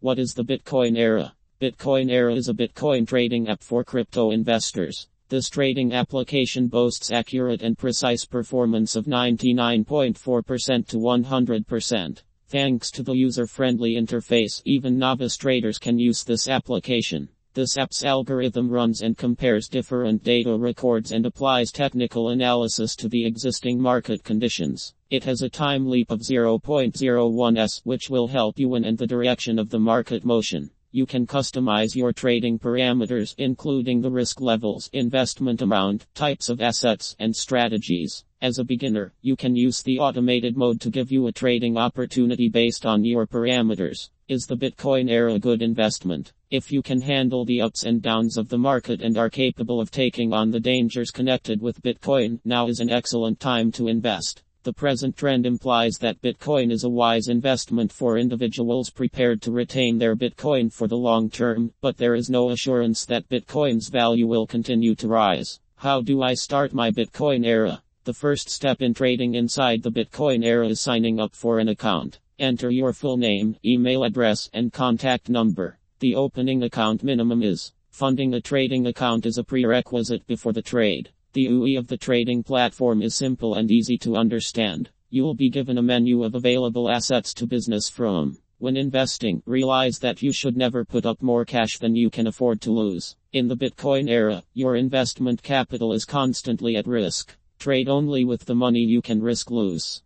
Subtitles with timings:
[0.00, 1.34] What is the Bitcoin era?
[1.60, 5.08] Bitcoin Era is a Bitcoin trading app for crypto investors.
[5.28, 12.22] This trading application boasts accurate and precise performance of 99.4% to 100%.
[12.46, 17.28] Thanks to the user-friendly interface, even novice traders can use this application.
[17.54, 23.26] This app's algorithm runs and compares different data records and applies technical analysis to the
[23.26, 24.94] existing market conditions.
[25.10, 29.58] It has a time leap of 0.01 s, which will help you in the direction
[29.58, 30.70] of the market motion.
[30.90, 37.16] You can customize your trading parameters, including the risk levels, investment amount, types of assets,
[37.18, 38.26] and strategies.
[38.42, 42.50] As a beginner, you can use the automated mode to give you a trading opportunity
[42.50, 44.10] based on your parameters.
[44.28, 46.34] Is the Bitcoin era a good investment?
[46.50, 49.90] If you can handle the ups and downs of the market and are capable of
[49.90, 54.42] taking on the dangers connected with Bitcoin, now is an excellent time to invest.
[54.68, 59.96] The present trend implies that Bitcoin is a wise investment for individuals prepared to retain
[59.96, 64.46] their Bitcoin for the long term, but there is no assurance that Bitcoin's value will
[64.46, 65.58] continue to rise.
[65.76, 67.82] How do I start my Bitcoin era?
[68.04, 72.18] The first step in trading inside the Bitcoin era is signing up for an account.
[72.38, 75.78] Enter your full name, email address, and contact number.
[76.00, 81.08] The opening account minimum is funding a trading account is a prerequisite before the trade.
[81.34, 84.88] The UI of the trading platform is simple and easy to understand.
[85.10, 88.38] You will be given a menu of available assets to business from.
[88.58, 92.60] When investing, realize that you should never put up more cash than you can afford
[92.62, 93.14] to lose.
[93.32, 97.36] In the Bitcoin era, your investment capital is constantly at risk.
[97.58, 100.02] Trade only with the money you can risk lose.